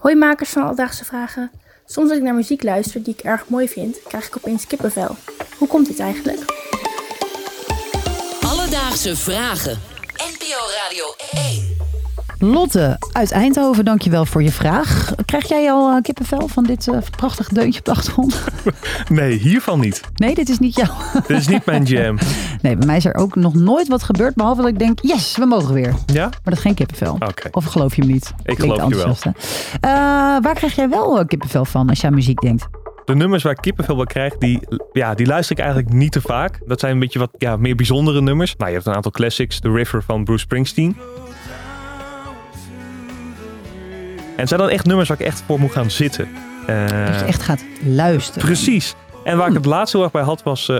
[0.00, 1.50] Hoi makers van Alledaagse Vragen.
[1.86, 5.16] Soms als ik naar muziek luister die ik erg mooi vind, krijg ik opeens kippenvel.
[5.58, 6.40] Hoe komt dit eigenlijk?
[8.40, 9.80] Alledaagse Vragen.
[10.16, 11.59] NPO Radio 1.
[12.42, 15.14] Lotte uit Eindhoven, dankjewel voor je vraag.
[15.24, 18.40] Krijg jij al uh, kippenvel van dit uh, prachtige deuntje op de achtergrond?
[19.08, 20.00] Nee, hiervan niet.
[20.14, 20.94] Nee, dit is niet jouw.
[21.26, 22.18] Dit is niet mijn jam.
[22.62, 25.36] Nee, bij mij is er ook nog nooit wat gebeurd, behalve dat ik denk, yes,
[25.36, 25.94] we mogen weer.
[26.06, 26.22] Ja?
[26.22, 27.14] Maar dat is geen kippenvel.
[27.14, 27.48] Oké.
[27.52, 28.32] Of geloof je me niet?
[28.42, 29.16] Ik Klinkt geloof je wel.
[29.24, 29.32] Uh,
[30.42, 32.68] waar krijg jij wel kippenvel van als je aan muziek denkt?
[33.04, 34.60] De nummers waar ik kippenvel bij krijg, die,
[34.92, 36.60] ja, die luister ik eigenlijk niet te vaak.
[36.66, 38.56] Dat zijn een beetje wat ja, meer bijzondere nummers.
[38.56, 39.60] Nou, je hebt een aantal classics.
[39.60, 40.96] The River van Bruce Springsteen.
[44.40, 46.28] En zijn dan echt nummers waar ik echt voor moet gaan zitten.
[46.68, 48.44] Uh, dat je echt gaat luisteren.
[48.44, 48.94] Precies.
[49.24, 50.76] En waar ik het laatst heel erg bij had, was uh,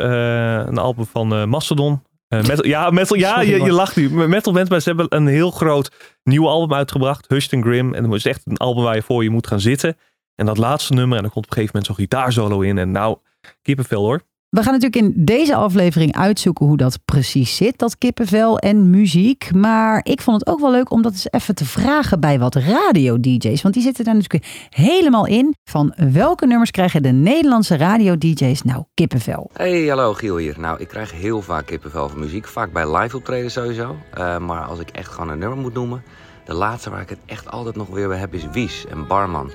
[0.66, 2.02] een album van uh, Mastodon.
[2.28, 4.10] metal, ja, metal, ja je, je lacht nu.
[4.10, 5.90] Metal band, maar ze hebben een heel groot
[6.22, 7.24] nieuw album uitgebracht.
[7.28, 7.94] Hushed and Grim.
[7.94, 9.96] En dat is echt een album waar je voor je moet gaan zitten.
[10.34, 12.78] En dat laatste nummer, en dan komt op een gegeven moment zo'n gitaarsolo in.
[12.78, 13.18] En nou,
[13.62, 14.20] kippenvel hoor.
[14.50, 19.54] We gaan natuurlijk in deze aflevering uitzoeken hoe dat precies zit, dat kippenvel en muziek.
[19.54, 22.54] Maar ik vond het ook wel leuk om dat eens even te vragen bij wat
[22.54, 23.62] radio-dj's.
[23.62, 25.54] Want die zitten daar natuurlijk helemaal in.
[25.64, 29.50] Van welke nummers krijgen de Nederlandse radio-dj's nou kippenvel?
[29.52, 30.60] Hey, hallo Giel hier.
[30.60, 32.46] Nou, ik krijg heel vaak kippenvel van muziek.
[32.46, 33.96] Vaak bij live optreden sowieso.
[34.18, 36.02] Uh, maar als ik echt gewoon een nummer moet noemen.
[36.44, 39.50] De laatste waar ik het echt altijd nog weer bij heb is Wies en Barman.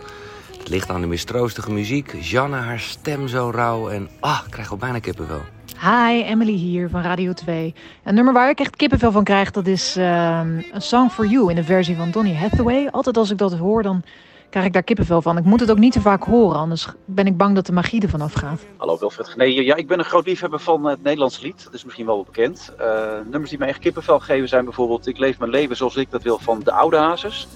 [0.66, 4.72] Het ligt aan de mistroostige muziek, Janne haar stem zo rauw en ah, ik krijg
[4.72, 5.42] al bijna kippenvel.
[5.82, 7.74] Hi, Emily hier van Radio 2.
[8.04, 11.50] Een nummer waar ik echt kippenvel van krijg, dat is uh, A Song For You
[11.50, 12.88] in de versie van Donny Hathaway.
[12.92, 14.04] Altijd als ik dat hoor, dan
[14.50, 15.38] krijg ik daar kippenvel van.
[15.38, 18.02] Ik moet het ook niet te vaak horen, anders ben ik bang dat de magie
[18.02, 18.66] ervan afgaat.
[18.78, 19.34] Hallo Wilfred.
[19.36, 21.64] Nee, ja, ik ben een groot liefhebber van het Nederlands lied.
[21.64, 22.74] Dat is misschien wel bekend.
[22.80, 22.86] Uh,
[23.30, 26.24] nummers die mij echt kippenvel geven zijn bijvoorbeeld Ik leef mijn leven zoals ik dat
[26.24, 27.48] wil van de Oude Hazes.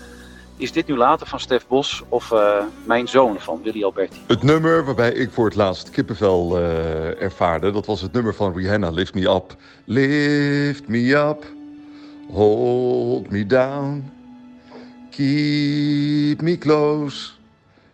[0.60, 4.20] Is dit nu later van Stef Bos of uh, Mijn Zoon van Willy Alberti?
[4.28, 8.54] Het nummer waarbij ik voor het laatst kippenvel uh, ervaarde, dat was het nummer van
[8.54, 9.56] Rihanna, Lift Me Up.
[9.86, 11.46] Lift me up,
[12.32, 14.12] hold me down,
[15.10, 17.32] keep me close,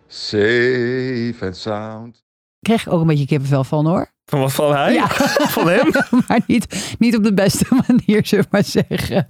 [0.07, 2.23] safe and sound.
[2.59, 4.13] Kreeg ik ook een beetje kippenvel van hoor.
[4.25, 4.93] Van wat van hij?
[4.93, 5.07] Ja.
[5.55, 5.91] Van hem?
[6.27, 9.27] maar niet, niet op de beste manier, zullen we maar zeggen.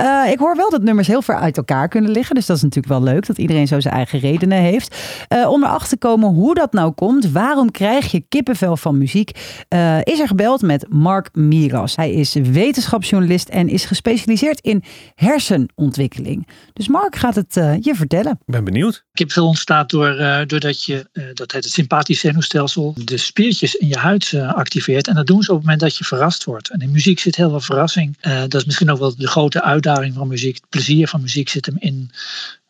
[0.00, 2.34] Uh, ik hoor wel dat nummers heel ver uit elkaar kunnen liggen.
[2.34, 4.96] Dus dat is natuurlijk wel leuk dat iedereen zo zijn eigen redenen heeft.
[5.28, 7.30] Uh, om erachter te komen hoe dat nou komt.
[7.30, 9.30] Waarom krijg je kippenvel van muziek?
[9.68, 11.96] Uh, is er gebeld met Mark Miras.
[11.96, 14.82] Hij is wetenschapsjournalist en is gespecialiseerd in
[15.14, 16.48] hersenontwikkeling.
[16.72, 18.32] Dus Mark gaat het je vertellen.
[18.32, 19.04] Ik ben benieuwd.
[19.12, 20.16] Kippenvel ontstaat door,
[20.46, 25.08] doordat je, dat heet het sympathisch zenuwstelsel, de spiertjes in je huid activeert.
[25.08, 26.70] En dat doen ze op het moment dat je verrast wordt.
[26.70, 28.16] En in muziek zit heel veel verrassing.
[28.22, 30.54] Uh, dat is misschien ook wel de grote uitdaging van muziek.
[30.54, 32.10] Het plezier van muziek zit hem in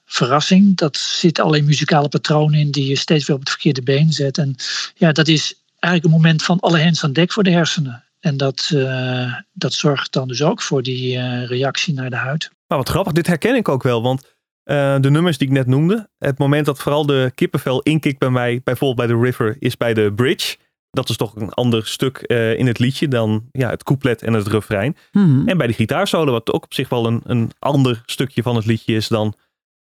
[0.04, 0.76] verrassing.
[0.76, 4.38] Dat zit alleen muzikale patronen in die je steeds weer op het verkeerde been zet.
[4.38, 4.54] En
[4.94, 8.04] ja, dat is eigenlijk een moment van alle hens aan dek voor de hersenen.
[8.20, 12.50] En dat, uh, dat zorgt dan dus ook voor die reactie naar de huid.
[12.68, 13.12] Nou, wat grappig.
[13.12, 14.02] Dit herken ik ook wel.
[14.02, 14.32] Want
[14.64, 16.08] de nummers die ik net noemde.
[16.18, 18.60] Het moment dat vooral de kippenvel inkikt bij mij.
[18.64, 19.56] Bijvoorbeeld bij The River.
[19.58, 20.56] Is bij de bridge.
[20.94, 24.32] Dat is toch een ander stuk uh, in het liedje dan ja, het couplet en
[24.32, 24.96] het refrein.
[25.12, 25.48] Hmm.
[25.48, 28.66] En bij de gitaarsolo, wat ook op zich wel een, een ander stukje van het
[28.66, 29.34] liedje is dan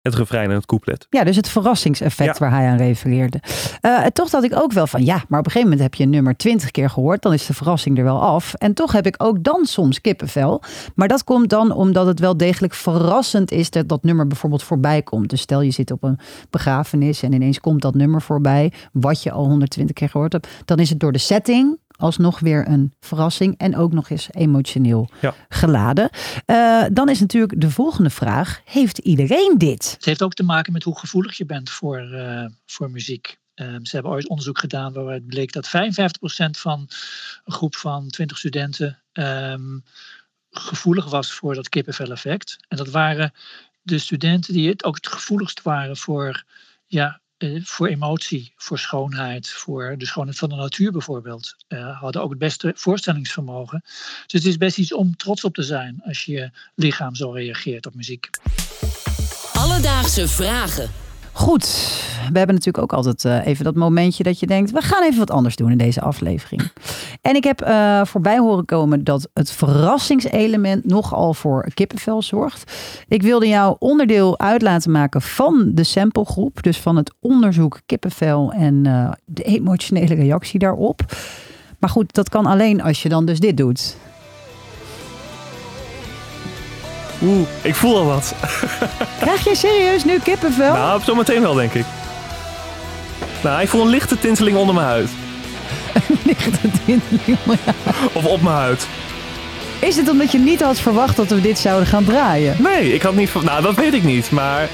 [0.05, 1.07] het refrein en het couplet.
[1.11, 2.49] Ja, dus het verrassingseffect Ja.
[2.49, 3.41] waar hij aan refereerde.
[3.81, 6.03] Eh, toch dacht ik ook wel van ja, maar op een gegeven moment heb je
[6.05, 8.55] een nummer twintig keer gehoord, dan is de verrassing er wel af.
[8.55, 10.63] En toch heb ik ook dan soms kippenvel.
[10.95, 15.03] Maar dat komt dan omdat het wel degelijk verrassend is dat dat nummer bijvoorbeeld voorbij
[15.03, 15.31] komt.
[15.31, 16.19] Dus stel je zit op een
[16.51, 20.79] begrafenis en ineens komt dat nummer voorbij, wat je al 120 keer gehoord hebt, dan
[20.79, 25.35] is het door de setting alsnog weer een verrassing en ook nog eens emotioneel Ja.
[25.49, 26.11] geladen.
[26.45, 29.93] Eh, dan is natuurlijk de volgende vraag: heeft iedereen dit?
[29.97, 33.39] Het heeft ook te maken met hoe gevoelig je bent voor, eh, voor muziek.
[33.55, 36.89] Ehm, ze hebben ooit onderzoek gedaan waaruit bleek dat 55% van
[37.45, 39.79] een groep van 20 studenten ehm,
[40.51, 42.57] gevoelig was voor dat kippenvel effect.
[42.69, 43.33] En dat waren
[43.83, 46.45] de studenten die het ook het gevoeligst waren voor,
[46.87, 47.21] ja,
[47.63, 51.65] voor emotie, voor schoonheid, voor de schoonheid van de natuur bijvoorbeeld.
[51.69, 53.81] Eh, hadden ook het beste voorstellingsvermogen.
[54.27, 57.87] Dus het is best iets om trots op te zijn als je lichaam zo reageert
[57.87, 58.31] op muziek.
[59.53, 61.04] Alledaagse vragen.
[61.45, 61.65] Goed,
[62.33, 65.19] we hebben natuurlijk ook altijd eh, even dat momentje dat je denkt, we gaan even
[65.19, 66.71] wat anders doen in deze aflevering.
[67.23, 72.73] En ik heb eh, voorbij horen komen dat het verrassingselement nogal voor kippenvel zorgt.
[73.09, 78.53] Ik wilde jou onderdeel uit laten maken van de samplegroep, dus van het onderzoek kippenvel
[78.53, 81.01] en eh, de emotionele reactie daarop.
[81.79, 83.97] Maar goed, dat kan alleen als je dan dus dit doet.
[87.23, 88.35] Oeh, ik voel al wat.
[89.21, 90.73] Krijg je serieus nu kippenvel?
[90.73, 91.85] Nou, zometeen wel, denk ik.
[93.43, 95.09] Nou, ik voel een lichte tinteling onder mijn huid.
[96.25, 97.39] lichte tinteling.
[98.13, 98.87] Of op mijn huid.
[99.79, 102.57] Is het omdat je niet had verwacht dat we dit zouden gaan draaien?
[102.59, 103.43] Nee, ik had niet...
[103.43, 104.69] Nou, dat weet ik niet, maar...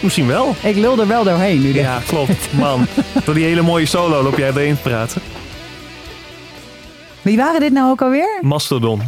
[0.00, 0.54] Misschien wel.
[0.62, 1.74] Ik lul er wel doorheen nu.
[1.74, 2.52] Ja, klopt.
[2.52, 2.86] Man,
[3.24, 5.22] door die hele mooie solo loop jij erin te praten.
[7.22, 8.38] Wie waren dit nou ook alweer?
[8.40, 9.02] Mastodon.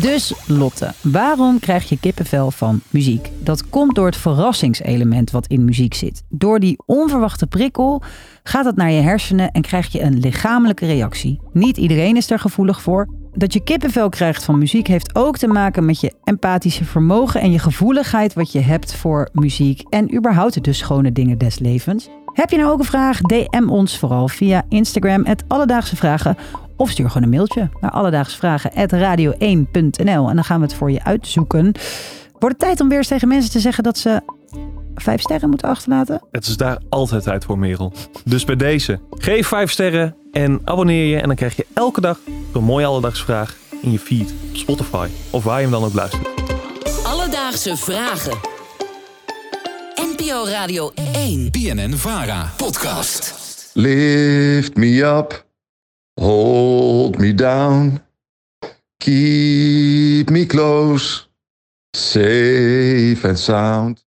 [0.00, 3.30] Dus Lotte, waarom krijg je kippenvel van muziek?
[3.40, 6.22] Dat komt door het verrassingselement wat in muziek zit.
[6.28, 8.02] Door die onverwachte prikkel
[8.42, 11.40] gaat het naar je hersenen en krijg je een lichamelijke reactie.
[11.52, 13.08] Niet iedereen is er gevoelig voor.
[13.34, 17.50] Dat je kippenvel krijgt van muziek heeft ook te maken met je empathische vermogen en
[17.50, 22.08] je gevoeligheid wat je hebt voor muziek en überhaupt de schone dingen des levens.
[22.32, 23.20] Heb je nou ook een vraag?
[23.20, 26.36] DM ons vooral via Instagram, het Alledaagse Vragen.
[26.76, 31.72] Of stuur gewoon een mailtje naar alledaagsvragen.radio1.nl en dan gaan we het voor je uitzoeken.
[32.38, 34.20] Wordt het tijd om weer eens tegen mensen te zeggen dat ze
[34.94, 36.20] vijf sterren moeten achterlaten?
[36.30, 37.92] Het is daar altijd tijd voor, Merel.
[38.24, 41.20] Dus bij deze, geef 5 sterren en abonneer je.
[41.20, 42.18] En dan krijg je elke dag
[42.52, 45.08] een mooie alledaagse vraag in je feed op Spotify.
[45.30, 46.28] Of waar je hem dan ook luistert.
[47.04, 48.38] Alledaagse vragen.
[49.94, 51.50] NPO Radio 1.
[51.50, 52.52] BNN Vara.
[52.56, 53.34] Podcast.
[53.72, 55.45] Lift me up,
[56.18, 58.00] hold me down,
[59.00, 61.26] keep me close,
[61.94, 64.02] safe and sound.